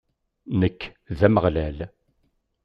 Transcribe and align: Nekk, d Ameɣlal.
Nekk, 0.59 0.81
d 1.17 1.19
Ameɣlal. 1.27 1.77